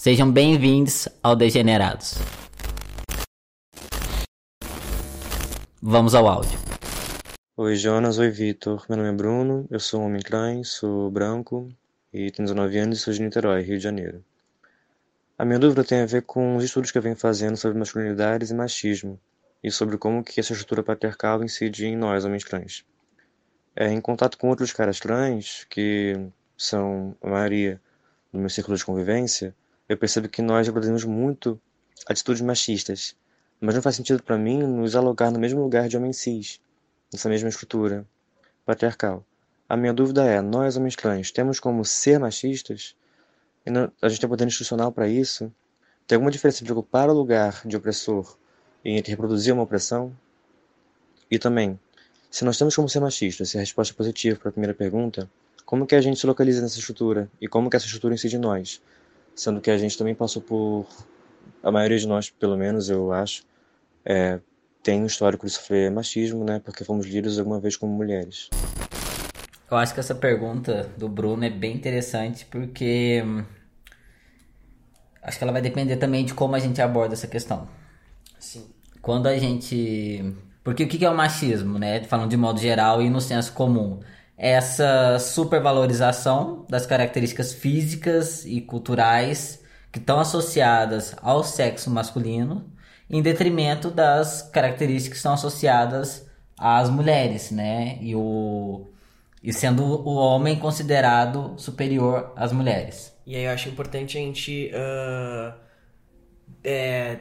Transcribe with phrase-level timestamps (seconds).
[0.00, 2.14] Sejam bem-vindos ao Degenerados.
[5.82, 6.56] Vamos ao áudio.
[7.56, 8.86] Oi Jonas, oi Vitor.
[8.88, 11.68] Meu nome é Bruno, eu sou um homem trans, sou branco
[12.12, 14.24] e tenho 19 anos e sou de Niterói, Rio de Janeiro.
[15.36, 18.52] A minha dúvida tem a ver com os estudos que eu venho fazendo sobre masculinidades
[18.52, 19.18] e machismo
[19.64, 22.84] e sobre como que essa estrutura patriarcal incide em nós, homens trans.
[23.74, 27.80] É, em contato com outros caras trans, que são a maioria
[28.32, 29.52] do meu círculo de convivência,
[29.88, 31.60] eu percebo que nós reproduzimos muito
[32.06, 33.16] atitudes machistas,
[33.60, 36.60] mas não faz sentido para mim nos alogar no mesmo lugar de homem cis,
[37.12, 38.06] nessa mesma estrutura
[38.64, 39.24] patriarcal.
[39.68, 42.94] A minha dúvida é: nós, homens trans, temos como ser machistas?
[43.66, 45.52] Não, a gente tem poder institucional para isso?
[46.06, 48.36] Tem alguma diferença entre ocupar o lugar de opressor
[48.82, 50.16] e entre reproduzir uma opressão?
[51.30, 51.78] E também,
[52.30, 55.30] se nós temos como ser machistas, se a resposta é positiva para a primeira pergunta,
[55.66, 58.40] como que a gente se localiza nessa estrutura e como que essa estrutura incide em
[58.40, 58.80] nós?
[59.38, 60.84] Sendo que a gente também passou por,
[61.62, 63.44] a maioria de nós, pelo menos eu acho,
[64.04, 64.40] é,
[64.82, 66.58] tem um histórico de sofrer machismo, né?
[66.58, 68.50] Porque fomos lidos alguma vez como mulheres.
[69.70, 73.44] Eu acho que essa pergunta do Bruno é bem interessante porque hum,
[75.22, 77.68] acho que ela vai depender também de como a gente aborda essa questão.
[78.40, 78.68] Sim.
[79.00, 80.34] Quando a gente.
[80.64, 82.02] Porque o que é o machismo, né?
[82.02, 84.00] Falando de modo geral e no senso comum.
[84.38, 92.72] Essa supervalorização das características físicas e culturais que estão associadas ao sexo masculino
[93.10, 96.24] em detrimento das características que estão associadas
[96.56, 97.98] às mulheres, né?
[98.00, 98.86] E, o,
[99.42, 103.12] e sendo o homem considerado superior às mulheres.
[103.26, 105.52] E aí eu acho importante a gente uh,
[106.62, 107.18] é,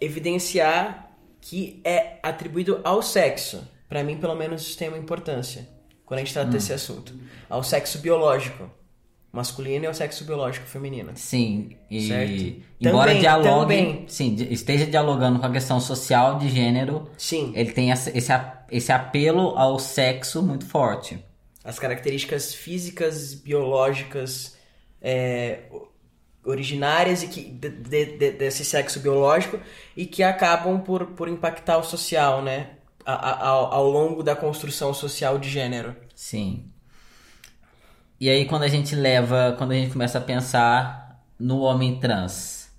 [0.00, 1.10] evidenciar
[1.42, 3.68] que é atribuído ao sexo.
[3.86, 5.68] Para mim, pelo menos, isso tem uma importância
[6.12, 6.52] quando a gente trata hum.
[6.52, 7.14] desse assunto.
[7.48, 8.70] Ao sexo biológico
[9.32, 11.12] masculino e ao sexo biológico feminino.
[11.14, 12.62] Sim, e certo?
[12.78, 14.04] embora também, dialogue, também.
[14.06, 17.50] sim, esteja dialogando com a questão social de gênero, sim.
[17.56, 18.12] ele tem esse,
[18.70, 21.18] esse apelo ao sexo muito forte.
[21.64, 24.54] As características físicas, biológicas,
[25.00, 25.60] é,
[26.44, 29.58] originárias e que de, de, desse sexo biológico
[29.96, 32.81] e que acabam por, por impactar o social, né?
[33.04, 35.96] A, a, ao, longo da construção social de gênero.
[36.14, 36.70] Sim.
[38.20, 42.70] E aí quando a gente leva, quando a gente começa a pensar no homem trans,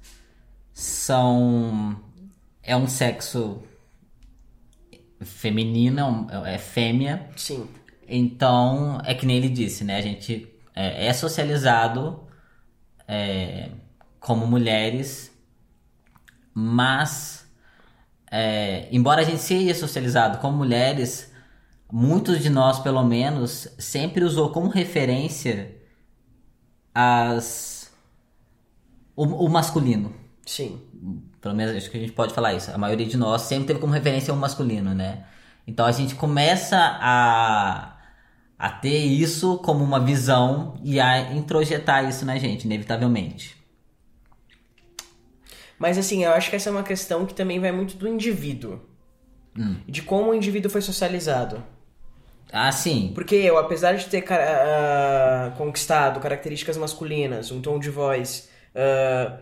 [0.74, 2.02] são
[2.62, 3.62] é um sexo
[5.22, 7.30] feminino, é, é fêmea.
[7.36, 7.68] Sim.
[8.08, 9.98] Então, é que nem ele disse, né?
[9.98, 12.24] A gente é, é socializado
[13.08, 13.70] é,
[14.20, 15.32] como mulheres,
[16.54, 17.43] mas
[18.36, 21.32] é, embora a gente seja socializado como mulheres,
[21.92, 25.76] muitos de nós, pelo menos, sempre usou como referência
[26.96, 27.94] as
[29.16, 30.12] o, o, masculino.
[30.48, 30.82] Sim.
[31.40, 32.72] Pelo menos acho que a gente pode falar isso.
[32.72, 35.26] A maioria de nós sempre teve como referência o masculino, né?
[35.68, 37.98] Então a gente começa a,
[38.58, 43.63] a ter isso como uma visão e a introjetar isso na gente, inevitavelmente.
[45.84, 48.80] Mas assim, eu acho que essa é uma questão que também vai muito do indivíduo.
[49.54, 49.76] Hum.
[49.86, 51.62] De como o indivíduo foi socializado.
[52.54, 53.12] Ah, sim.
[53.14, 59.38] Porque eu, apesar de ter uh, conquistado características masculinas, um tom de voz uh,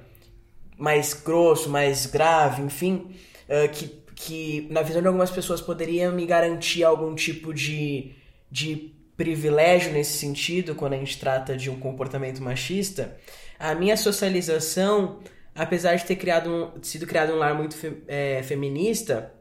[0.80, 3.16] mais grosso, mais grave, enfim,
[3.48, 8.16] uh, que, que na visão de algumas pessoas poderia me garantir algum tipo de,
[8.50, 13.16] de privilégio nesse sentido, quando a gente trata de um comportamento machista,
[13.60, 15.20] a minha socialização,
[15.56, 19.34] apesar de ter criado um, sido criado um lar muito fe, é, feminista,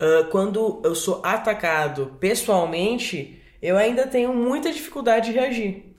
[0.00, 5.94] uh, quando eu sou atacado pessoalmente, eu ainda tenho muita dificuldade de reagir.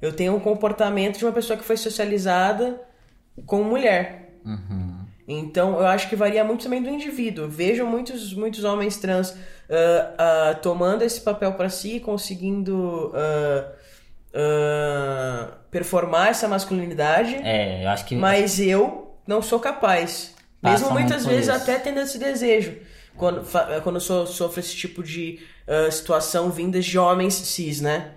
[0.00, 2.80] Eu tenho um comportamento de uma pessoa que foi socializada
[3.46, 4.38] com mulher.
[4.44, 5.06] Uhum.
[5.28, 7.48] Então, eu acho que varia muito também do indivíduo.
[7.48, 13.12] Vejo muitos, muitos homens trans uh, uh, tomando esse papel para si, conseguindo
[15.70, 17.36] performar essa masculinidade.
[17.42, 18.14] É, eu acho que.
[18.14, 20.34] Mas eu não sou capaz.
[20.60, 21.56] Passa Mesmo muitas vezes isso.
[21.56, 22.76] até tendo esse desejo
[23.16, 23.42] quando,
[23.82, 28.12] quando eu sofro esse tipo de uh, situação vindas de homens cis, né?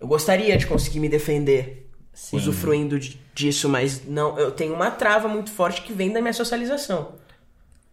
[0.00, 2.36] Eu gostaria de conseguir me defender Sim.
[2.36, 2.98] usufruindo
[3.34, 7.12] disso, mas não, eu tenho uma trava muito forte que vem da minha socialização.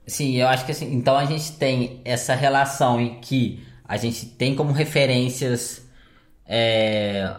[0.05, 4.25] Sim, eu acho que assim, então a gente tem essa relação em que a gente
[4.25, 5.81] tem como referências
[6.45, 7.33] é,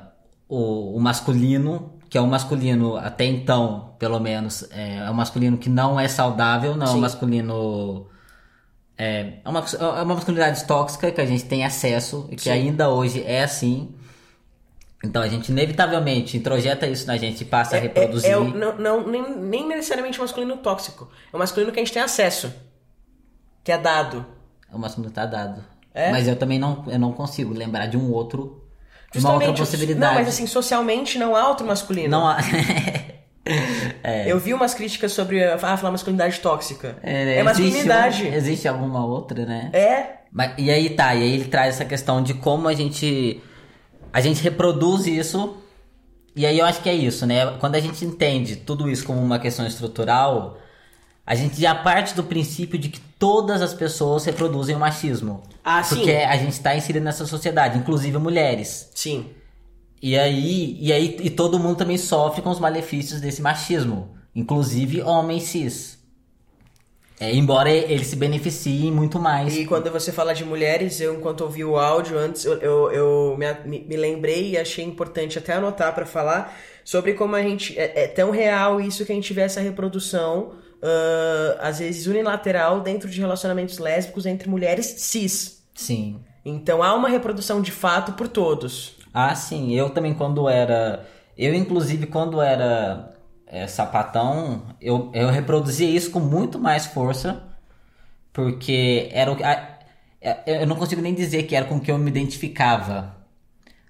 [0.55, 5.57] o, o, masculino, que é um masculino até então, pelo menos, é, é um masculino
[5.57, 6.93] que não é saudável, não Sim.
[6.95, 8.07] é um masculino
[8.99, 12.51] é, é, uma, é uma masculinidade tóxica que a gente tem acesso e que Sim.
[12.51, 13.95] ainda hoje é assim.
[15.05, 18.29] Então a gente inevitavelmente introjeta isso na gente e passa a É- reproduzir.
[18.29, 21.09] É, é o- não, não, nem, nem necessariamente masculino tóxico.
[21.33, 22.53] É o masculino que a gente tem acesso.
[23.65, 24.25] Que é dado.
[24.73, 25.65] O masculino tá dado.
[25.95, 26.11] É?
[26.13, 28.62] Mas eu também não, eu não consigo lembrar de um outro.
[29.13, 30.15] De uma outra Justamente, possibilidade.
[30.15, 32.09] Não, mas assim, socialmente não há outro masculino.
[32.09, 32.39] Não há.
[34.27, 36.97] Eu vi umas críticas sobre ah, falar masculinidade tóxica.
[37.03, 38.25] É, existe masculinidade.
[38.25, 39.71] um- existe alguma outra, né?
[39.73, 40.07] É.
[40.33, 43.43] Mas, e aí tá, e aí ele traz essa questão de como a gente.
[44.13, 45.57] A gente reproduz isso.
[46.35, 47.47] E aí eu acho que é isso, né?
[47.59, 50.57] Quando a gente entende tudo isso como uma questão estrutural,
[51.27, 55.43] a gente já parte do princípio de que todas as pessoas reproduzem o machismo.
[55.65, 55.97] Ah, sim.
[55.97, 58.91] Porque a gente está inserido nessa sociedade, inclusive mulheres.
[58.95, 59.27] Sim.
[60.03, 65.01] E aí, e aí e todo mundo também sofre com os malefícios desse machismo, inclusive
[65.03, 65.99] homens cis.
[67.21, 69.57] É, embora eles se beneficiem muito mais.
[69.57, 73.37] E quando você fala de mulheres, eu, enquanto ouvi o áudio antes, eu, eu, eu
[73.65, 76.53] me, me- lembrei e achei importante até anotar pra falar
[76.85, 77.79] sobre como a gente.
[77.79, 82.81] É, é tão real isso que a gente vê essa reprodução, ah, às vezes unilateral,
[82.81, 85.63] dentro de relacionamentos lésbicos entre mulheres cis.
[85.75, 86.21] Sim.
[86.45, 88.97] Então há uma reprodução de fato por todos.
[89.15, 89.73] Ah, sim.
[89.73, 91.07] Eu também quando era.
[91.37, 93.15] Eu, inclusive, quando era
[93.47, 97.43] é, sapatão, eu, eu reproduzia isso com muito mais força.
[98.33, 99.43] Porque era o que.
[99.45, 103.15] é, Eu não consigo nem dizer que era com que eu me identificava.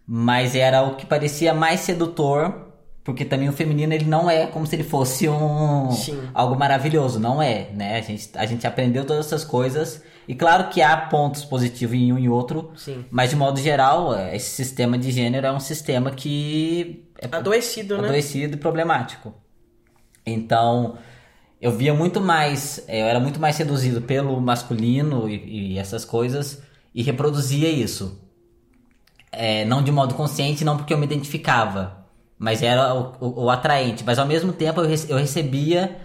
[0.06, 2.72] Mas era o que parecia mais sedutor.
[3.05, 6.21] Porque também o feminino ele não é como se ele fosse um Sim.
[6.33, 7.99] algo maravilhoso, não é, né?
[7.99, 12.13] A gente, a gente aprendeu todas essas coisas e claro que há pontos positivos em
[12.13, 13.05] um e outro, Sim.
[13.11, 17.99] mas de modo geral, é, esse sistema de gênero é um sistema que é Adoecido,
[17.99, 18.09] né?
[18.09, 19.35] adoecido e problemático.
[20.25, 20.97] Então,
[21.61, 26.05] eu via muito mais, é, eu era muito mais seduzido pelo masculino e, e essas
[26.05, 26.63] coisas
[26.95, 28.21] e reproduzia isso.
[29.31, 32.02] É, não de modo consciente, não porque eu me identificava,
[32.43, 34.03] mas era o, o- o atraente.
[34.05, 35.97] Mas ao mesmo tempo eu, rece- eu recebia,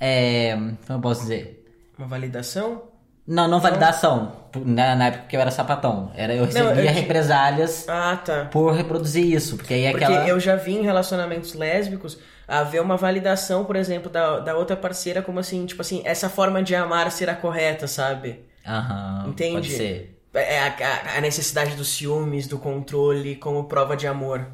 [0.00, 0.54] é,
[0.86, 1.64] como eu posso dizer?
[1.98, 2.82] Uma validação?
[3.26, 4.32] Não, não validação,
[4.64, 6.12] na, na época que eu era sapatão.
[6.14, 8.44] Era, eu recebia eu digo- represálias Ah, tá.
[8.52, 10.28] por reproduzir isso, porque aí é Porque aquela...
[10.28, 15.22] eu já vi em relacionamentos lésbicos haver uma validação, por exemplo, da, da outra parceira,
[15.22, 18.44] como assim, tipo assim, essa forma de amar será correta, sabe?
[18.64, 19.54] Aham, Entende?
[19.54, 20.12] pode ser.
[20.32, 24.46] É a, a- a necessidade dos ciúmes, do controle, como prova de amor.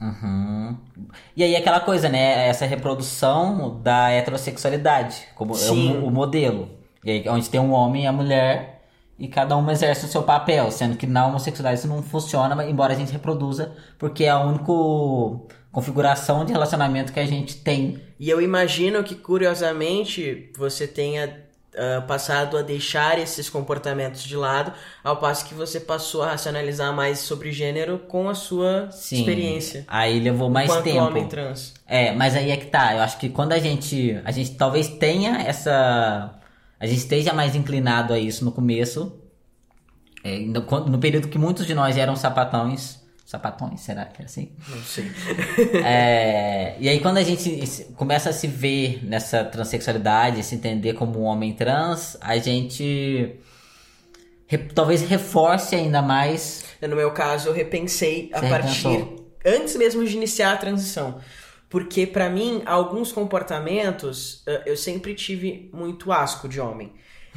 [0.00, 0.76] Uhum.
[1.36, 2.48] E aí aquela coisa, né?
[2.48, 6.68] Essa reprodução da heterossexualidade, como é o, o modelo.
[7.04, 8.82] E aí, onde tem um homem e a mulher,
[9.18, 12.94] e cada um exerce o seu papel, sendo que na homossexualidade isso não funciona, embora
[12.94, 14.72] a gente reproduza, porque é a única
[15.70, 18.00] configuração de relacionamento que a gente tem.
[18.18, 21.43] E eu imagino que, curiosamente, você tenha
[21.76, 24.72] ah, passado a deixar esses comportamentos de lado,
[25.02, 29.18] ao passo que você passou a racionalizar mais sobre gênero com a sua Sim.
[29.18, 29.84] experiência.
[29.88, 31.04] Aí levou mais Enquanto tempo.
[31.04, 31.74] homem trans.
[31.86, 32.94] É, mas aí é que tá.
[32.94, 34.20] Eu acho que quando a gente.
[34.24, 36.38] A gente talvez tenha essa.
[36.78, 39.20] A gente esteja mais inclinado a isso no começo.
[40.22, 43.03] É, no, no período que muitos de nós eram sapatões.
[43.24, 44.52] Sapatões, será que é assim?
[44.68, 45.10] Não sei.
[45.84, 51.20] É, e aí quando a gente começa a se ver nessa transexualidade, se entender como
[51.20, 53.36] um homem trans, a gente
[54.46, 56.64] re- talvez reforce ainda mais.
[56.82, 59.32] No meu caso, eu repensei a Você partir repensou?
[59.46, 61.18] antes mesmo de iniciar a transição.
[61.68, 66.92] Porque pra mim, alguns comportamentos eh, eu sempre tive muito asco de homem.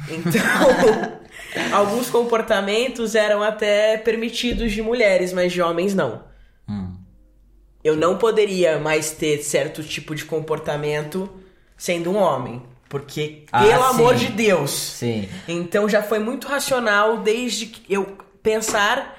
[0.08, 1.18] Então,
[1.72, 6.24] alguns comportamentos eram até permitidos de mulheres, mas de homens não.
[6.68, 6.94] Hum.
[7.82, 11.28] Eu não poderia mais ter certo tipo de comportamento
[11.76, 12.62] sendo um homem.
[12.88, 14.26] Porque, Ah, pelo amor sim.
[14.26, 15.28] de Deus, Sim.
[15.46, 19.17] então já foi muito racional desde que eu pensar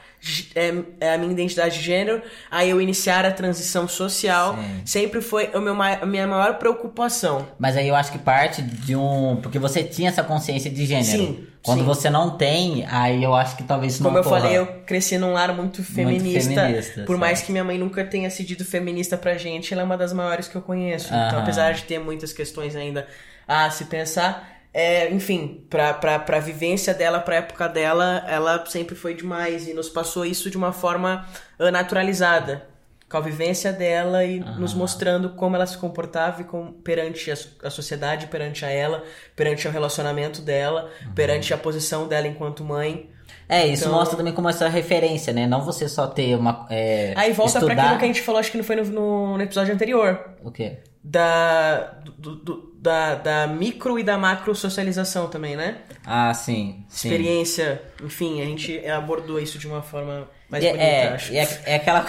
[0.53, 2.21] é, é, a minha identidade de gênero,
[2.51, 4.81] aí eu iniciar a transição social, Sim.
[4.85, 7.47] sempre foi o meu, a minha maior preocupação.
[7.57, 9.37] Mas aí eu acho que parte de um.
[9.41, 11.05] Porque você tinha essa consciência de gênero.
[11.05, 11.85] Sim, Quando sim.
[11.85, 14.41] você não tem, aí eu acho que talvez isso Como não eu ocorra.
[14.41, 16.61] falei, eu cresci num lar muito feminista.
[16.61, 17.47] feminista, por mais certo.
[17.47, 20.55] que minha mãe nunca tenha sido feminista pra gente, ela é uma das maiores que
[20.55, 21.07] eu conheço.
[21.07, 23.07] Então, apesar de ter muitas questões ainda
[23.47, 28.95] a se pensar, é, enfim, pra, pra, pra vivência dela, pra época dela, ela sempre
[28.95, 31.25] foi demais e nos passou isso de uma forma
[31.57, 32.67] ah, naturalizada.
[33.09, 37.69] Com a vivência dela e nos mostrando como ela se comportava com, perante a, a
[37.71, 39.03] sociedade, perante a ela,
[39.35, 43.09] perante o relacionamento dela, perante a posição dela enquanto mãe.
[43.47, 45.47] É, isso Então- mostra também como essa referência, né?
[45.47, 46.67] Não você só ter uma.
[46.69, 47.73] É, Aí volta estudar...
[47.73, 50.35] pra aquilo que a gente falou, acho que não foi no, no- no episódio anterior.
[50.43, 50.77] O quê?
[51.03, 55.79] Da, do, do, da, da micro e da macro socialização também, né?
[56.05, 56.83] Ah, sim.
[56.89, 57.07] sim.
[57.07, 61.33] Experiência, enfim, a gente abordou isso de uma forma mais bonita, é, acho.
[61.33, 62.05] é, é aquela,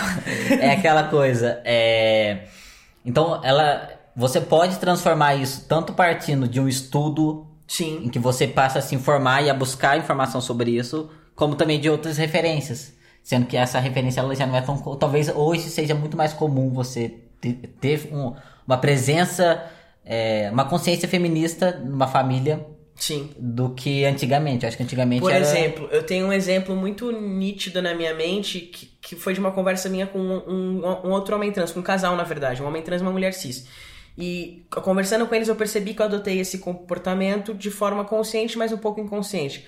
[0.60, 1.60] é aquela coisa.
[1.64, 2.46] é,
[3.04, 8.48] então, ela, você pode transformar isso tanto partindo de um estudo Sim, em que você
[8.48, 12.92] passa a se informar e a buscar informação sobre isso, como também de outras referências.
[13.22, 14.76] Sendo que essa referência ela já não é tão.
[14.96, 18.34] Talvez hoje seja muito mais comum você te- ter um-
[18.66, 19.64] uma presença,
[20.04, 23.30] é, uma consciência feminista numa família sim.
[23.38, 24.64] do que antigamente.
[24.64, 25.40] Eu acho que antigamente Por era.
[25.40, 29.50] exemplo, eu tenho um exemplo muito nítido na minha mente que, que foi de uma
[29.52, 30.36] conversa minha com um,
[30.82, 33.12] um- um outro homem trans, com um casal, na verdade, um homem trans e uma
[33.12, 33.66] mulher cis.
[34.18, 38.72] E conversando com eles, eu percebi que eu adotei esse comportamento de forma consciente, mas
[38.72, 39.64] um pouco inconsciente.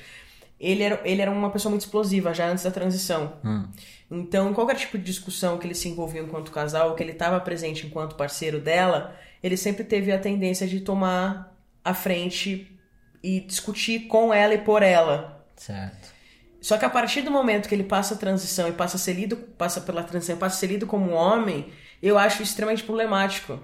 [0.63, 3.33] Ele era, ele era uma pessoa muito explosiva já antes da transição.
[3.45, 3.67] Hum.
[4.09, 7.41] Então, qualquer tipo de discussão que ele se envolvia enquanto casal, ou que ele estava
[7.41, 11.53] presente enquanto parceiro dela, ele sempre teve a tendência de tomar
[11.85, 12.79] a frente
[13.21, 15.45] e discutir com ela e por ela.
[15.57, 16.13] Certo.
[16.61, 19.15] Só que a partir do momento que ele passa a transição e passa a ser
[19.15, 23.59] lido, passa pela transição passa a ser lido como homem, eu acho extremamente problemático.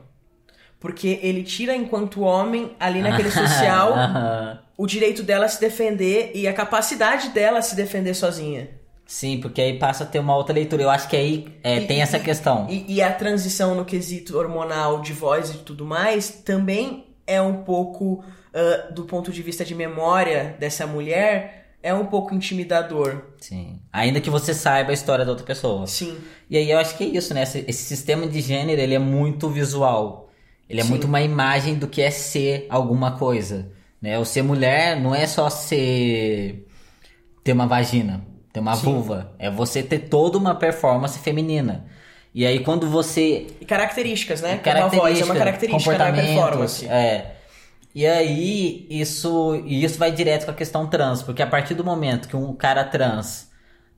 [0.80, 3.94] Porque ele tira enquanto homem, ali naquele social.
[4.78, 8.70] O direito dela a se defender e a capacidade dela a se defender sozinha.
[9.04, 10.82] Sim, porque aí passa a ter uma outra leitura.
[10.82, 12.66] Eu acho que aí é, E- tem essa questão.
[12.70, 17.62] E, e a transição no quesito hormonal de voz e tudo mais também é um
[17.64, 18.22] pouco,
[18.54, 23.22] ah, do ponto de vista de memória dessa mulher, é um pouco intimidador.
[23.40, 23.80] Sim.
[23.92, 25.86] Ainda que você saiba a história da outra pessoa.
[25.86, 26.18] Sim.
[26.50, 27.42] E aí eu acho que é isso, né?
[27.44, 30.28] Esse, esse sistema de gênero, ele é muito visual.
[30.68, 30.90] Ele é Sim.
[30.90, 33.70] muito uma imagem do que é ser alguma coisa.
[34.00, 34.18] Né?
[34.18, 36.66] O ser mulher não é só ser...
[37.42, 38.84] ter uma vagina, ter uma Sim.
[38.84, 39.34] vulva.
[39.38, 41.86] É você ter toda uma performance feminina.
[42.34, 44.58] E aí quando você E características, né?
[44.58, 46.86] Como a voz é uma característica da performance.
[46.86, 47.34] É.
[47.94, 52.28] E aí, isso, isso vai direto com a questão trans, porque a partir do momento
[52.28, 53.50] que um cara trans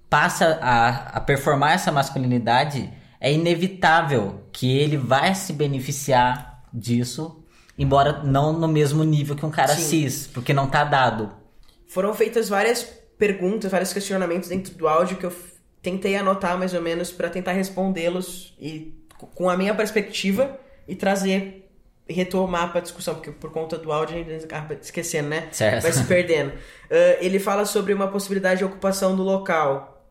[0.09, 2.91] passa a, a performar essa masculinidade,
[3.21, 7.40] é inevitável que ele vai se beneficiar disso,
[7.81, 9.83] embora não no mesmo nível que um cara Sim.
[9.83, 11.33] cis, porque não tá dado.
[11.87, 12.83] Foram feitas várias
[13.19, 15.33] perguntas, vários questionamentos dentro do áudio que eu
[15.81, 18.95] tentei anotar mais ou menos pra tentar respondê-los e
[19.35, 21.71] com a minha perspectiva e trazer
[22.07, 25.49] e retomar pra discussão, porque por conta do áudio a gente acaba esquecendo, né?
[25.51, 25.83] Certo.
[25.83, 26.53] Vai se perdendo.
[26.93, 30.05] Ah, ele fala sobre uma possibilidade de ocupação do local.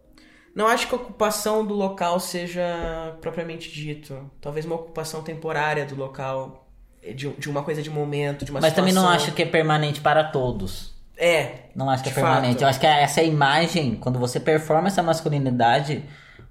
[0.55, 4.31] Não acho que a ocupação do local seja propriamente dito.
[4.39, 6.68] Talvez uma ocupação temporária do local,
[7.15, 9.25] de, de uma coisa de momento, de uma Mas também não situação.
[9.25, 10.93] acho que é permanente para todos.
[11.17, 12.53] É, Não acho que é De permanente.
[12.53, 12.61] fato.
[12.61, 16.03] Eu acho que essa imagem, quando você performa essa masculinidade,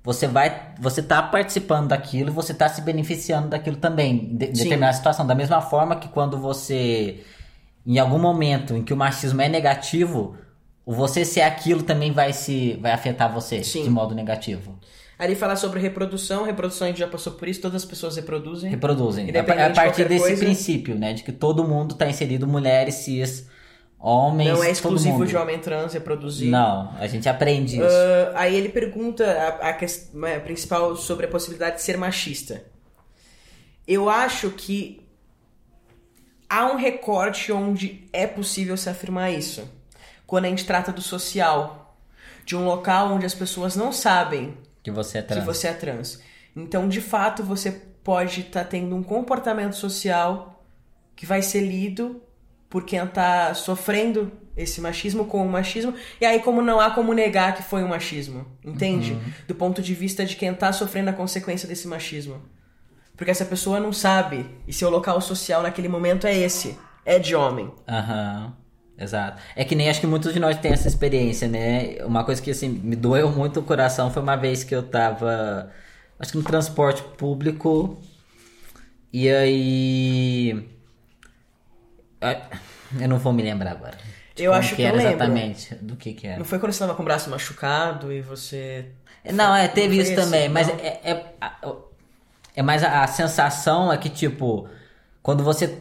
[0.04, 4.52] você vai, você tá participando daquilo, você tá se beneficiando daquilo também, de, Sim.
[4.52, 5.26] determinada situação.
[5.26, 7.24] Da mesma forma que quando você,
[7.86, 10.36] em algum momento em que o machismo é negativo,
[10.84, 13.84] o você ser aquilo também vai se, vai afetar você Sim.
[13.84, 14.78] de modo negativo.
[15.18, 18.14] Aí ele fala sobre reprodução, reprodução a gente já passou por isso, todas as pessoas
[18.14, 18.70] reproduzem.
[18.70, 19.24] Reproduzem.
[19.24, 20.44] A, Independente a de partir qualquer desse coisa.
[20.44, 23.48] princípio, né, de que todo mundo tá inserido, mulheres, cis,
[23.98, 26.48] homens, Não é exclusivo de homem trans reproduzir.
[26.48, 27.84] Não, a gente aprende isso.
[27.84, 29.24] Ah, aí ele pergunta
[29.60, 32.62] a, a questão a principal sobre a possibilidade de ser machista.
[33.88, 35.02] Eu acho que
[36.48, 39.68] há um recorte onde é possível se afirmar isso.
[40.28, 41.86] Quando a gente trata do social.
[42.44, 44.56] De um local onde as pessoas não sabem
[44.88, 45.44] que você é trans.
[45.44, 46.20] você é trans.
[46.56, 47.70] Então, de fato, você
[48.02, 50.64] pode estar tendo um comportamento social
[51.14, 52.22] que vai ser lido
[52.68, 55.94] por quem tá sofrendo esse machismo com o machismo.
[56.20, 59.12] E aí, como não há como negar que foi um machismo, entende?
[59.12, 59.32] Uhum.
[59.46, 62.42] Do ponto de vista de quem tá sofrendo a consequência desse machismo.
[63.16, 64.46] Porque essa pessoa não sabe.
[64.66, 66.78] E seu local social naquele momento é esse.
[67.04, 67.70] É de homem.
[67.88, 68.54] Aham,
[68.98, 69.40] exato.
[69.54, 72.04] É que nem acho que muitos de nós têm essa experiência, né?
[72.04, 75.70] Uma coisa que assim, me doeu muito o coração foi uma vez que eu tava,
[76.18, 77.98] acho que no transporte público,
[79.12, 80.68] e aí.
[83.00, 83.96] Eu não vou me lembrar agora.
[84.36, 85.14] Eu acho que era eu lembro.
[85.16, 86.38] exatamente do que que era.
[86.38, 88.86] Não foi quando você tava com o braço machucado e você.
[89.32, 91.24] Não, é, teve Não isso também, mas é, é,
[92.54, 94.68] é mais a, a sensação é que, tipo,
[95.22, 95.78] quando você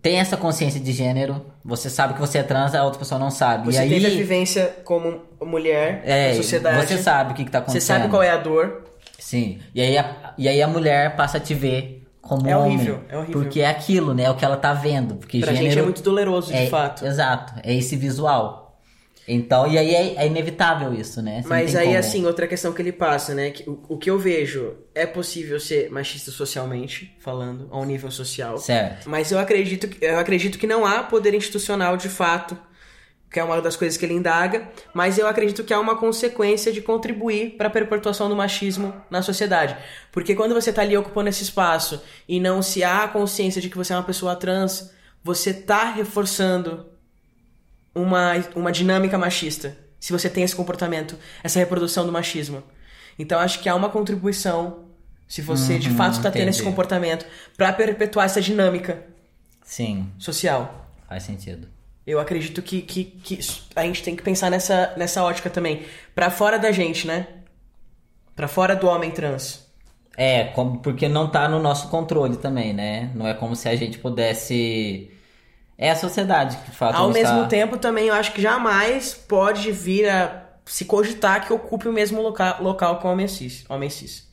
[0.00, 3.30] tem essa consciência de gênero, você sabe que você é trans, a outra pessoa não
[3.30, 3.66] sabe.
[3.66, 6.86] Você e aí, teve a vivência como mulher é, na sociedade.
[6.86, 7.96] você sabe o que, que tá Você acontecendo.
[7.98, 8.84] sabe qual é a dor.
[9.18, 9.58] Sim.
[9.74, 12.76] E aí, a, e aí a mulher passa a te ver como É homem.
[12.76, 13.40] horrível, é horrível.
[13.42, 14.24] Porque é aquilo, né?
[14.24, 15.16] É o que ela tá vendo.
[15.16, 17.04] Porque Pra gênero gente é muito doloroso, de é- fato.
[17.04, 17.54] Exato.
[17.64, 18.67] É esse visual.
[19.28, 21.42] Então, e aí é, é inevitável isso, né?
[21.42, 23.50] Você Mas aí, como- assim, outra questão que ele passa, né?
[23.50, 28.10] que o, o que eu vejo é possível ser machista socialmente, falando, a um nível
[28.10, 28.56] social.
[28.58, 29.08] Certo.
[29.08, 32.56] Mas eu acredito, que- eu acredito que não há poder institucional de fato,
[33.30, 36.72] que é uma das coisas que ele indaga, mas eu acredito que há uma consequência
[36.72, 39.76] de contribuir para a perpetuação do machismo na sociedade.
[40.10, 43.76] Porque quando você tá ali ocupando esse espaço e não se há consciência de que
[43.76, 44.90] você é uma pessoa trans,
[45.22, 46.86] você tá reforçando
[47.94, 49.76] uma, uma dinâmica machista.
[50.00, 52.62] Se você tem esse comportamento, essa reprodução do machismo.
[53.18, 54.84] Então acho que há uma contribuição,
[55.26, 57.26] se você de Uhum, fato está tendo esse comportamento,
[57.56, 59.04] para perpetuar essa dinâmica
[59.62, 60.94] Sim, social.
[61.08, 61.68] faz sentido.
[62.06, 63.38] Eu acredito que, que, que
[63.76, 65.84] a gente tem que pensar nessa, nessa ótica também.
[66.14, 67.26] Pra fora da gente, né?
[68.34, 69.66] Pra fora do homem trans.
[70.16, 73.10] É, como, porque não tá no nosso controle também, né?
[73.14, 75.10] Não é como se a gente pudesse.
[75.80, 77.46] É a sociedade que de fato Ao mesmo está...
[77.46, 82.20] tempo, também eu acho que jamais pode vir a se cogitar que ocupe o mesmo
[82.20, 83.64] loca local que o homem cis.
[83.68, 84.26] Homem cis.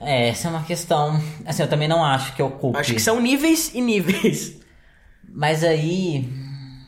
[0.00, 1.20] É, essa é uma questão.
[1.46, 2.76] Assim, eu também não acho que ocupe.
[2.76, 4.58] Acho que são níveis e níveis.
[5.28, 6.28] Mas aí.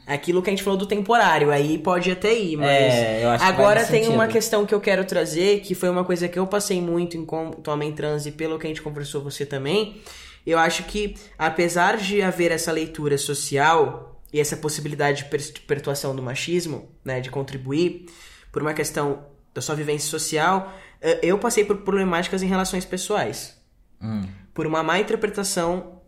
[0.04, 2.68] Aquilo que a gente falou do temporário, aí pode até ir, mas.
[2.68, 4.14] É, eu acho que Agora faz tem sentido.
[4.16, 7.68] uma questão que eu quero trazer, que foi uma coisa que eu passei muito enquanto
[7.68, 10.02] homem trans e pelo que a gente conversou você também.
[10.46, 16.14] Eu acho que, apesar de haver essa leitura social e essa possibilidade de per- perpetuação
[16.16, 18.06] do machismo, né, de contribuir
[18.50, 23.61] por uma questão da sua vivência social, eh, eu passei por problemáticas em relações pessoais
[24.02, 24.22] Hum,
[24.52, 26.00] por uma má interpretação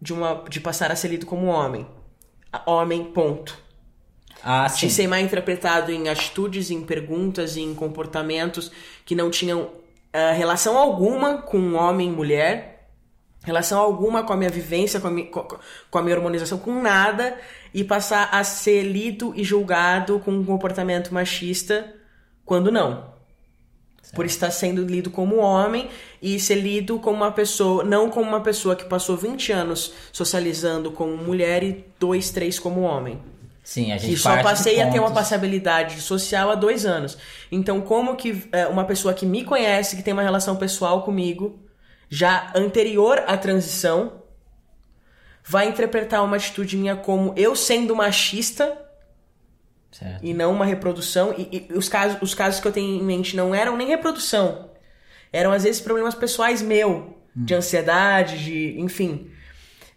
[0.00, 1.86] de uma de passar a ser lido como homem.
[2.66, 3.58] Homem, ponto.
[4.42, 4.88] Ah, De sim.
[4.88, 8.70] ser mal interpretado em atitudes, em perguntas, em comportamentos
[9.04, 9.70] que não tinham
[10.12, 12.73] ah, relação alguma com homem e mulher,
[13.44, 15.58] relação alguma com a minha vivência, com a minha, co-
[15.90, 17.36] com a minha hormonização, com nada,
[17.72, 21.94] e passar a ser lido e julgado com um comportamento machista
[22.44, 23.12] quando não
[24.14, 25.88] por estar sendo lido como homem
[26.22, 30.92] e ser lido como uma pessoa, não como uma pessoa que passou 20 anos socializando
[30.92, 33.18] como mulher e dois, três como homem.
[33.62, 37.16] Sim, a gente E só passei a ter uma passabilidade social há dois anos.
[37.50, 41.58] Então, como que é, uma pessoa que me conhece, que tem uma relação pessoal comigo,
[42.14, 44.22] já anterior à transição,
[45.42, 48.80] vai interpretar uma atitude minha como eu sendo machista
[49.90, 50.24] Certo.
[50.24, 51.34] e não uma reprodução.
[51.36, 54.70] E, e os, casos, os casos que eu tenho em mente não eram nem reprodução.
[55.32, 58.80] Eram, às vezes, problemas pessoais meu, de ansiedade, de.
[58.80, 59.28] enfim.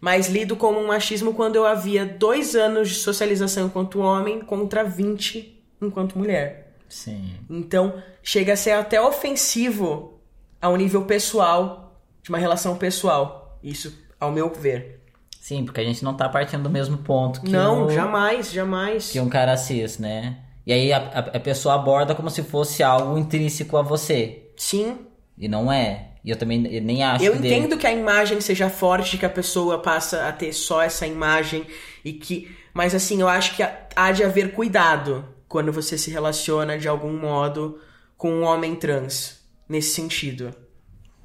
[0.00, 4.82] Mas lido como um machismo quando eu havia dois anos de socialização enquanto homem contra
[4.82, 6.74] 20 enquanto mulher.
[6.88, 7.36] Sim.
[7.48, 10.20] Então, chega a ser até ofensivo
[10.60, 11.87] ao nível pessoal,
[12.28, 13.58] de uma relação pessoal.
[13.62, 15.02] Isso, ao meu ver.
[15.40, 19.10] Sim, porque a gente não tá partindo do mesmo ponto que não, o- jamais, jamais.
[19.10, 20.40] que um cara cis, né?
[20.66, 24.50] E aí a, a- a pessoa aborda como se fosse algo intrínseco a você.
[24.58, 24.98] Sim,
[25.38, 26.10] E não é.
[26.22, 29.30] E eu também eu nem acho Eu entendo que a imagem seja forte, que a
[29.30, 31.64] pessoa passa a ter só essa imagem
[32.04, 32.54] e que.
[32.74, 33.62] Mas assim, eu acho que
[33.96, 37.78] há de haver cuidado quando você se relaciona de algum modo
[38.18, 39.38] com um homem trans.
[39.66, 40.54] Nesse sentido.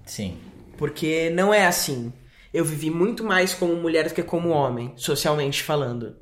[0.06, 0.38] Sim.
[0.84, 2.12] Porque não é assim.
[2.54, 6.18] Eu vivi muito mais como mulher do que como homem, socialmente falando.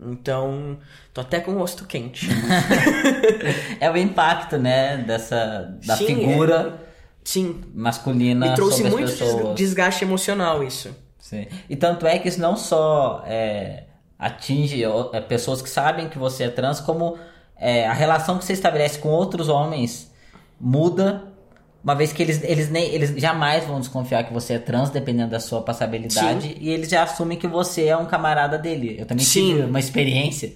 [0.00, 0.78] Então,
[1.12, 2.26] tô até com o rosto quente.
[3.78, 6.80] É o impacto, né, dessa da Sim, figura
[7.22, 7.60] Sim.
[7.74, 9.54] masculina Me trouxe sobre muito pessoas.
[9.56, 10.96] desgaste emocional isso.
[11.18, 11.46] Sim.
[11.68, 13.84] E tanto é que isso não só é,
[14.18, 17.18] atinge é, pessoas que sabem que você é trans, como
[17.58, 20.10] é, a relação que você estabelece com outros homens
[20.58, 21.31] muda,
[21.82, 25.30] uma vez que eles, eles, nem, eles jamais vão desconfiar que você é trans, dependendo
[25.30, 28.96] da sua passabilidade, e eles já assumem que você é um camarada dele.
[28.98, 29.48] Eu também Sim.
[29.48, 30.52] tive uma experiência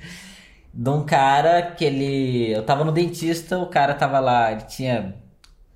[0.72, 2.52] de um cara que ele.
[2.52, 5.14] Eu tava no dentista, o cara tava lá, ele tinha.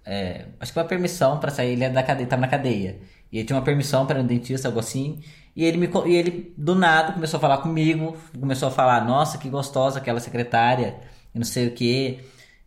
[0.04, 2.98] é, acho que uma permissão pra sair, ele é da cadeia, tava na cadeia.
[3.32, 5.18] E ele tinha uma permissão para ir no dentista, algo assim.
[5.56, 9.36] E ele, me, e ele, do nada, começou a falar comigo, começou a falar, nossa,
[9.36, 10.96] que gostosa aquela secretária,
[11.34, 12.20] e não sei o quê.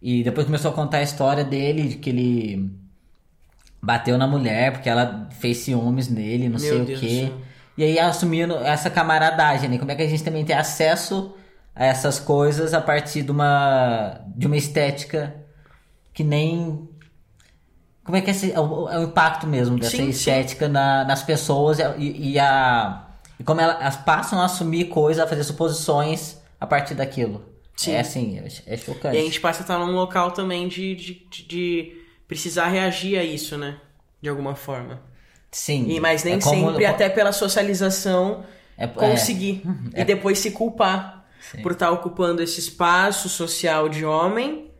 [0.06, 2.70] E depois começou a contar a história dele, de que ele
[3.82, 7.32] bateu na mulher porque ela fez ciúmes nele, não Meu sei Deus o quê.
[7.78, 9.78] E aí assumindo essa camaradagem, né?
[9.78, 11.34] Como é que a gente também tem acesso
[11.74, 15.34] a essas coisas a partir de uma de uma estética
[16.14, 16.88] que nem
[18.04, 20.10] como é que é, esse, é, o, é o impacto mesmo dessa Sim, sim.
[20.10, 23.08] estética na- nas pessoas e, e a
[23.40, 27.53] e como ela- elas passam a assumir coisas, a fazer suposições a partir daquilo.
[27.76, 27.92] Sim.
[27.94, 29.16] É assim, é, é chocante.
[29.16, 33.24] E a gente passa a estar num local também de, de, de- precisar reagir a
[33.24, 33.80] isso, né?
[34.22, 35.02] De alguma forma.
[35.52, 35.88] Sim.
[35.90, 38.46] E, mas nem é como- sempre, até pela socialização,
[38.78, 38.88] É- é.
[38.88, 39.64] conseguir.
[39.96, 41.22] E depois se culpar.
[41.52, 41.62] Sim.
[41.62, 44.72] por estar ocupando esse espaço social de homem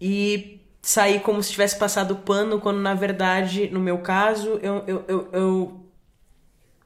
[0.00, 5.04] e sair como se tivesse passado pano, quando na verdade, no meu caso, eu, eu,
[5.06, 5.86] eu, eu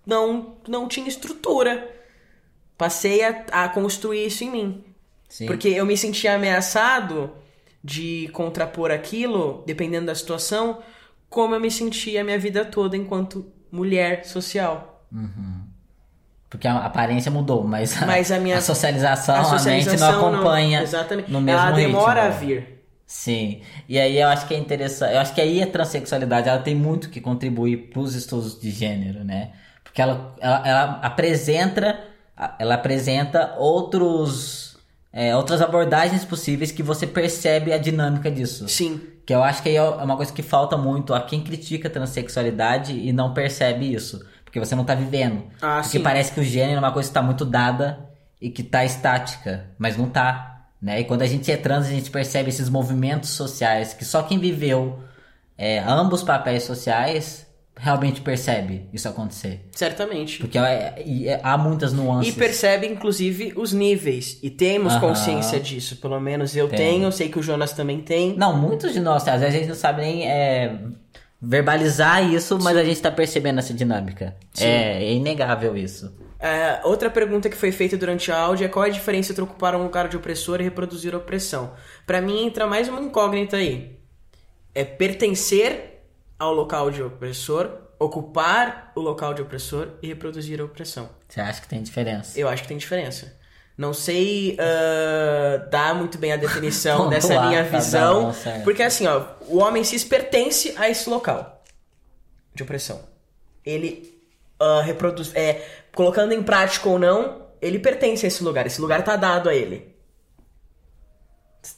[0.04, 1.94] não, não tinha estrutura.
[2.76, 4.84] Passei a, a construir isso em mim.
[5.28, 5.46] Sim.
[5.46, 7.30] Porque eu me sentia ameaçado
[7.84, 10.78] de contrapor aquilo, dependendo da situação,
[11.28, 15.04] como eu me sentia a minha vida toda enquanto mulher social.
[16.50, 20.34] Porque a aparência mudou, mas a, Mas a minha- socialização, a a, mente socialização não
[20.38, 21.30] acompanha exatamente.
[21.30, 22.46] no mesmo Ela demora a ritmo.
[22.46, 22.78] vir.
[23.06, 23.60] Sim.
[23.88, 25.12] E aí eu acho que é interessante.
[25.14, 28.70] Eu acho que aí a transexualidade ela tem muito que contribuir para os estudos de
[28.70, 29.52] gênero, né?
[29.84, 32.04] Porque ela, ela, ela apresenta
[32.58, 34.67] ela apresenta outros
[35.12, 38.68] é, outras abordagens possíveis que você percebe a dinâmica disso.
[38.68, 39.00] Sim.
[39.24, 41.90] Que eu acho que aí é uma coisa que falta muito a quem critica a
[41.90, 44.24] transexualidade e não percebe isso.
[44.44, 45.44] Porque você não tá vivendo.
[45.60, 46.02] Ah, porque sim.
[46.02, 48.08] parece que o gênero é uma coisa que tá muito dada
[48.40, 50.66] e que tá estática, mas não tá.
[50.80, 51.00] Né?
[51.00, 54.38] E quando a gente é trans, a gente percebe esses movimentos sociais que só quem
[54.38, 55.02] viveu
[55.56, 57.47] é, ambos papéis sociais
[57.78, 59.66] realmente percebe isso acontecer.
[59.72, 60.38] Certamente.
[60.38, 60.94] Porque é-
[61.26, 62.34] é- há muitas nuances.
[62.34, 64.38] E percebe, inclusive, os níveis.
[64.42, 65.00] E temos Aham.
[65.00, 65.96] consciência disso.
[65.96, 66.76] Pelo menos eu Tem.
[66.78, 68.34] tenho, sei que o Jonas também tem.
[68.36, 70.76] Não, muitos de nós, às vezes a gente não sabe nem é,
[71.40, 74.36] verbalizar isso, mas a gente tá percebendo essa dinâmica.
[74.58, 76.12] É, é inegável isso.
[76.40, 79.42] É, outra pergunta que foi feita durante a áudio é qual é a diferença entre
[79.42, 81.72] ocupar um lugar de opressor e reproduzir opressão.
[82.06, 83.96] Pra mim entra mais uma incógnita aí.
[84.74, 85.97] É pertencer
[86.38, 91.08] ao local de opressor, ocupar o local de opressor e reproduzir a opressão.
[91.28, 92.38] Você acha que tem diferença?
[92.38, 93.36] Eu acho que tem diferença.
[93.76, 98.64] Não sei ah, dar muito bem a definição Pontuar dessa minha cada visão, um, certo.
[98.64, 101.62] porque assim, ó, o homem cis pertence a esse local
[102.54, 103.00] de opressão.
[103.64, 104.18] Ele
[104.60, 108.66] ah, reproduz, é, colocando em prática ou não, ele pertence a esse lugar.
[108.66, 109.97] Esse lugar tá dado a ele.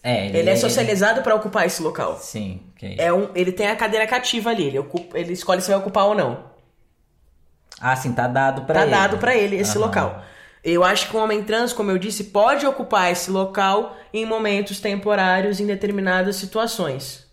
[0.03, 2.18] É, Ele é socializado pra ocupar esse local.
[2.18, 2.61] Sim.
[2.98, 4.64] É um, ele tem a cadeira cativa ali.
[4.66, 6.44] Ele, ocupa, ele escolhe se vai ocupar ou não.
[7.81, 8.90] Ah, sim, tá dado pra tá ele.
[8.90, 9.87] dado pra ele esse Aham.
[9.87, 10.22] local.
[10.62, 14.79] Eu acho que um homem trans, como eu disse, pode ocupar esse local em momentos
[14.81, 17.26] temporários em determinadas situações.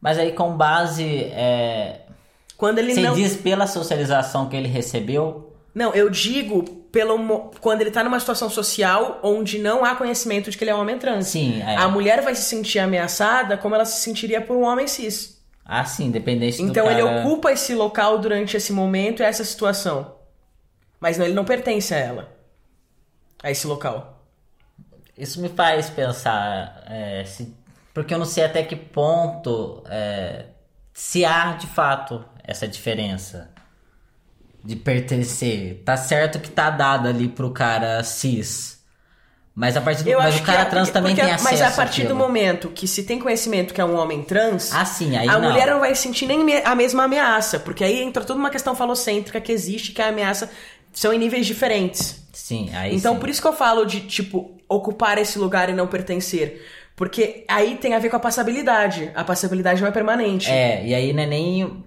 [0.00, 1.04] Mas aí com base.
[1.32, 2.00] É...
[2.56, 3.14] Quando ele Você não.
[3.14, 5.49] diz pela socialização que ele recebeu.
[5.74, 10.58] Não, eu digo pelo quando ele tá numa situação social onde não há conhecimento de
[10.58, 11.28] que ele é um homem trans.
[11.28, 11.76] Sim, é.
[11.76, 15.40] A mulher vai se sentir ameaçada como ela se sentiria por um homem cis.
[15.64, 17.20] Ah, sim, independente Então do ele cara...
[17.20, 20.16] ocupa esse local durante esse momento e essa situação.
[20.98, 22.36] Mas não, ele não pertence a ela.
[23.42, 24.26] A esse local.
[25.16, 27.54] Isso me faz pensar, é, se-
[27.94, 30.46] porque eu não sei até que ponto é,
[30.92, 33.50] se há de fato essa diferença
[34.64, 35.82] de pertencer.
[35.84, 38.78] Tá certo que tá dado ali pro cara cis.
[39.54, 41.70] Mas a partir do, mas o cara é- trans também porque- tem acesso Mas a
[41.72, 45.28] partir do momento que se tem conhecimento que é um homem trans, Ah, sim, aí
[45.28, 45.50] a não.
[45.50, 49.40] mulher não vai sentir nem a mesma ameaça, porque aí entra toda uma questão falocêntrica
[49.40, 50.48] que existe, que a ameaça
[50.92, 52.22] são em níveis diferentes.
[52.32, 53.20] Sim, aí então, sim.
[53.20, 56.64] por isso que eu falo de, tipo, ocupar esse lugar e não pertencer.
[56.96, 59.10] Porque aí tem a ver com a passabilidade.
[59.14, 60.48] A passabilidade não é permanente.
[60.50, 61.84] É, e aí não é nem.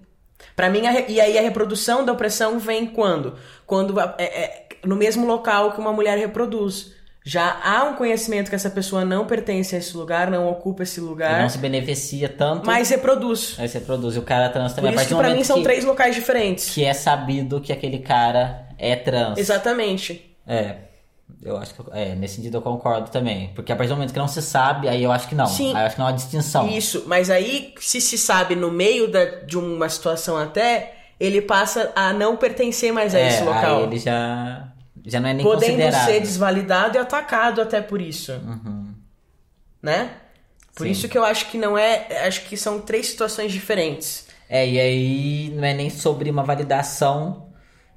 [0.56, 3.36] Pra mim, a e aí a reprodução da opressão vem quando?
[3.66, 6.92] Quando é, é no mesmo local que uma mulher reproduz.
[7.26, 11.00] Já há um conhecimento que essa pessoa não pertence a esse lugar, não ocupa esse
[11.00, 12.66] lugar, não se beneficia tanto.
[12.66, 13.56] mas reproduz.
[13.58, 14.16] Aí você produz.
[14.16, 14.92] E o cara trans Por também.
[14.92, 16.70] a isso que pra mim são que, três locais diferentes.
[16.72, 19.38] que é sabido que aquele cara é trans.
[19.38, 20.36] Exatamente.
[20.46, 20.76] É.
[21.42, 21.84] Eu acho que.
[21.92, 23.50] É, nesse sentido eu concordo também.
[23.54, 25.46] Porque a partir do momento que não se sabe, aí eu acho que não.
[25.46, 25.76] Sim.
[25.76, 26.70] Aí eu acho que não há distinção.
[26.70, 31.92] Isso, mas aí, se se sabe no meio da, de uma situação até, ele passa
[31.96, 33.78] a não pertencer mais a é, esse local.
[33.78, 34.70] Aí ele já.
[35.06, 36.06] Já não é nem podendo considerado.
[36.06, 38.32] ser desvalidado e atacado até por isso.
[39.82, 40.12] Né?
[40.74, 40.92] Por Sim.
[40.92, 42.26] isso que eu acho que não é.
[42.26, 44.28] Acho que são três situações diferentes.
[44.50, 47.50] É, e aí não é nem sobre uma validação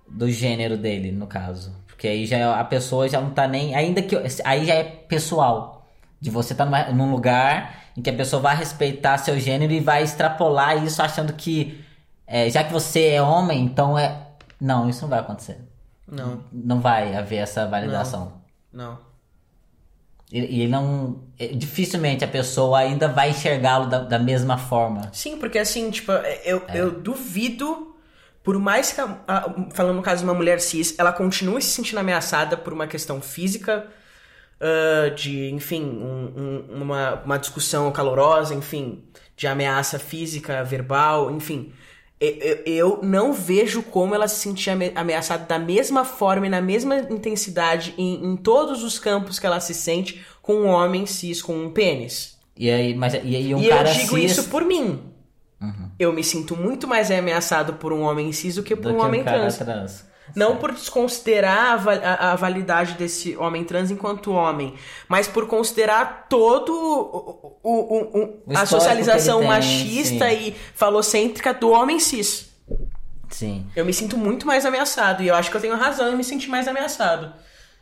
[0.09, 1.73] do gênero dele, no caso.
[1.97, 3.75] Porque aí já a pessoa já não tá nem.
[3.75, 4.15] Ainda que.
[4.45, 5.87] Aí já é pessoal.
[6.21, 9.81] De você estar tá num lugar em que a pessoa vai respeitar seu gênero e
[9.81, 11.83] vai extrapolar isso achando que.
[12.27, 14.27] é, já que você é homem, então é.
[14.61, 15.59] Não, isso não vai acontecer.
[16.07, 18.35] Não, Não vai haver essa validação.
[18.73, 18.99] não.
[20.33, 21.21] E, e não.
[21.39, 25.09] é, Dificilmente a pessoa ainda vai enxergá-lo da, da mesma forma.
[25.13, 26.11] Sim, porque assim, tipo,
[26.45, 26.79] eu, É.
[26.81, 27.96] eu duvido,
[28.47, 31.71] por mais que, a- a- falando no caso de uma mulher cis, ela continue se
[31.71, 33.89] sentindo ameaçada por uma questão física,
[34.61, 36.33] ah, de, enfim, um-
[36.71, 39.03] um- uma, uma discussão calorosa, enfim,
[39.37, 41.73] de ameaça física, verbal, enfim.
[42.21, 46.63] Eu, eu não vejo como ela se sentia ame- ameaçada da mesma forma e na
[46.63, 51.43] mesma intensidade em, em todos os campos que ela se sente com um homem cis
[51.43, 52.39] com um pênis.
[52.57, 55.03] E aí, mas, e aí um e cara eu digo cis isso por mim.
[55.99, 59.01] Eu me sinto muito mais ameaçado por um homem cis do que por do um
[59.01, 59.57] que homem um trans.
[59.59, 60.05] trans.
[60.35, 64.75] Não por desconsiderar a, a- validade desse homem trans enquanto homem,
[65.09, 68.19] mas por considerar todo o, o-
[68.51, 70.49] o- a socialização tem, machista sim.
[70.49, 72.51] e falocêntrica do homem cis.
[73.31, 76.17] Sim, Eu me sinto muito mais ameaçado e eu acho que eu tenho razão em
[76.17, 77.33] me sentir mais ameaçado.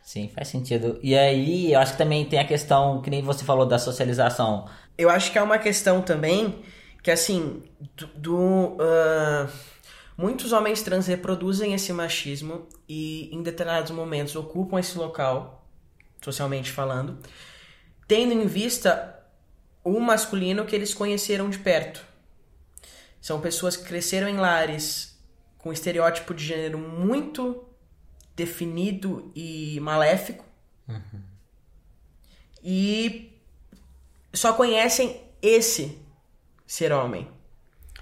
[0.03, 0.99] sim, faz sentido.
[1.03, 4.65] E aí, eu acho que também tem a questão, que nem você falou da socialização.
[4.97, 6.55] Eu acho que é uma questão também
[7.05, 7.61] que, assim,
[7.95, 8.07] do.
[8.07, 9.47] do, ah,
[10.17, 15.69] muitos homens trans reproduzem esse machismo e, em determinados momentos, ocupam esse local,
[16.19, 17.19] socialmente falando,
[18.07, 19.23] tendo em vista
[19.83, 22.03] o masculino que eles conheceram de perto.
[23.21, 25.15] São pessoas que cresceram em lares
[25.59, 27.69] com estereótipo de gênero muito
[28.35, 30.43] definido e maléfico.
[32.63, 33.31] E
[34.33, 36.03] só conhecem esse
[36.75, 37.27] ser homem.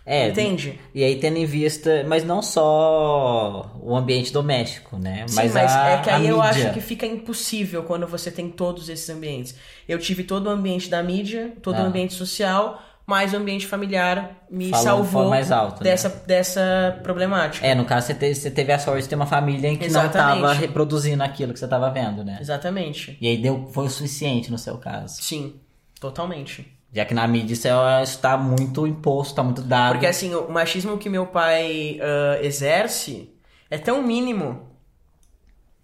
[0.06, 0.78] É, Entende?
[0.94, 5.26] E aí tendo em vista, mas não só o ambiente doméstico, né?
[5.28, 6.50] Sim, mas, mas a, é que aí eu mídia.
[6.50, 9.56] acho que fica impossível quando você tem todos esses ambientes.
[9.88, 11.86] Eu tive todo o ambiente da mídia, todo o Ah.
[11.86, 15.92] ambiente social, mas o ambiente familiar me Falando salvou mais alta, né?
[15.92, 17.66] dessa, dessa problemática.
[17.66, 19.86] É, no caso você teve, você teve a sorte de ter uma família em que
[19.86, 20.42] Exatamente.
[20.42, 22.40] não tava reproduzindo aquilo que você tava vendo, né?
[22.42, 23.18] Exatamente.
[23.22, 25.22] E aí deu, foi o suficiente no seu caso.
[25.22, 25.54] Sim,
[26.00, 26.73] totalmente.
[26.94, 29.94] Já que na mídia isso, é, isso tá muito imposto, tá muito dado.
[29.94, 33.34] Porque assim, o machismo que meu pai ah, exerce
[33.70, 34.70] é tão mínimo,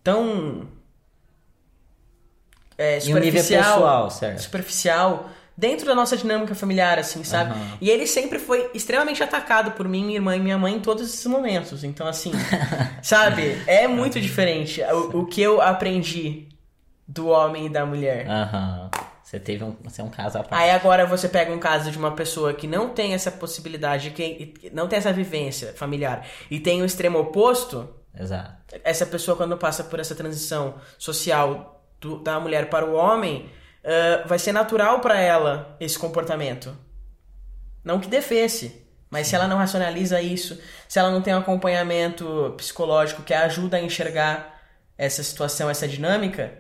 [0.03, 0.67] tão
[2.77, 4.41] é, nível superficial, pessoal, certo.
[4.41, 7.51] superficial dentro da nossa dinâmica familiar, assim, sabe?
[7.51, 7.77] Aham.
[7.81, 11.03] E ele sempre foi extremamente atacado por mim, minha irmã e minha mãe em todos
[11.09, 11.83] esses momentos.
[11.83, 12.31] Então, assim,
[13.03, 13.61] sabe?
[13.67, 16.47] É muito diferente o, o que eu aprendi
[17.05, 18.25] do homem e da mulher.
[18.29, 18.88] Aham.
[19.29, 20.59] Você teve um, você é um caso à parte.
[20.59, 24.55] Aí agora você pega um caso de uma pessoa que não tem essa possibilidade, que
[24.73, 27.87] não tem essa vivência familiar e tem o extremo oposto,
[28.19, 28.57] Exato.
[28.83, 33.47] essa pessoa quando passa por essa transição social do- da mulher para o homem,
[33.85, 36.75] ah, vai ser natural para ela esse comportamento.
[37.83, 42.55] Não que defesse, mas se ela não racionaliza isso, se ela não tem um acompanhamento
[42.57, 44.59] psicológico que a ajuda a enxergar
[44.97, 46.51] essa situação, essa dinâmica,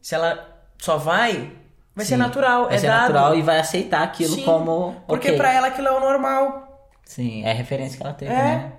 [0.00, 1.61] se ela só vai,
[1.94, 2.20] vai ser Sim.
[2.20, 3.00] natural, Vai é ser dado.
[3.02, 5.02] natural e vai aceitar aquilo Sim, como.
[5.06, 5.38] Porque ok.
[5.38, 6.90] pra ela aquilo é o normal.
[7.04, 8.36] Sim, é a referência que ela teve, É.
[8.36, 8.72] né?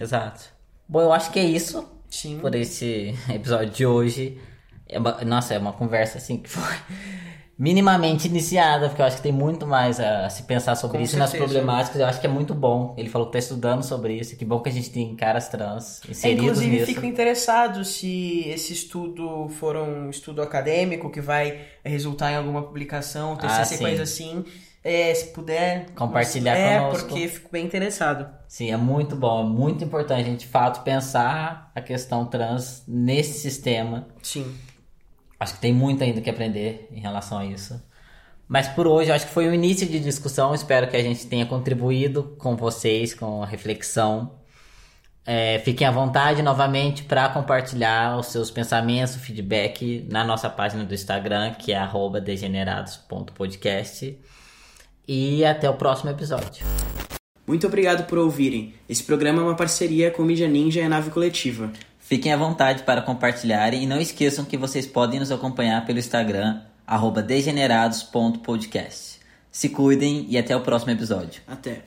[0.00, 0.40] Exato.
[0.88, 2.38] Bom, eu acho que é isso Sim.
[2.40, 4.40] por esse episódio de hoje.
[4.88, 6.74] É uma- nossa, é uma conversa assim que foi
[7.58, 11.16] minimamente iniciada, porque eu acho que tem muito mais a se pensar sobre Com isso
[11.16, 11.52] e nas certeza.
[11.52, 12.00] problemáticas.
[12.00, 12.94] Eu acho que é muito bom.
[12.98, 14.36] Ele falou que tá estudando sobre isso.
[14.36, 16.86] Que bom que a gente tem caras trans É, inseridos inclusive, nisso.
[16.86, 23.36] fico interessado se esse estudo for um estudo acadêmico que vai resultar em alguma publicação,
[23.36, 24.44] TCC, Ah, coisa assim.
[24.86, 27.08] É, se puder Compartilhar é, conosco.
[27.08, 28.28] porque fico bem interessado.
[28.46, 29.40] Sim, é muito bom.
[29.40, 34.06] É muito importante a gente, de fato, pensar a questão trans nesse sistema.
[34.22, 34.54] Sim.
[35.38, 37.80] Acho que tem muito ainda que aprender em relação a isso.
[38.46, 40.54] Mas por hoje, acho que foi um início de discussão.
[40.54, 44.32] Espero que a gente tenha contribuído com vocês, com a reflexão.
[45.26, 50.84] É, fiquem à vontade novamente para compartilhar os seus pensamentos, o feedback na nossa página
[50.84, 51.88] do Instagram, que é
[52.22, 54.18] degenerados.podcast.
[55.08, 56.64] E até o próximo episódio.
[57.46, 58.74] Muito obrigado por ouvirem.
[58.88, 61.70] Esse programa é uma parceria com Mídia Ninja e a Nave Coletiva.
[62.14, 66.60] Fiquem à vontade para compartilharem e não esqueçam que vocês podem nos acompanhar pelo Instagram,
[67.20, 69.18] degenerados.podcast.
[69.50, 71.42] Se cuidem e até o próximo episódio.
[71.44, 71.82] Até.